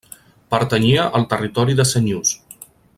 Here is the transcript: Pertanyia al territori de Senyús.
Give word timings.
Pertanyia 0.53 1.05
al 1.19 1.27
territori 1.35 1.79
de 1.81 1.89
Senyús. 1.93 2.35